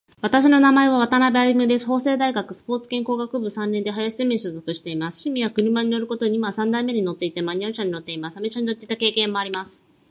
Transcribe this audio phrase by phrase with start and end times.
[0.19, 1.85] 私の名前は渡辺歩です。
[1.85, 5.17] 法政大学スポーツ健康学部三年で林ゼミに所属しています。
[5.17, 8.37] 趣味は車に乗ることで、今は三台目に乗っていて、マニュアル車に乗っています。
[8.37, 9.85] アメ車に乗っていた経験もあります。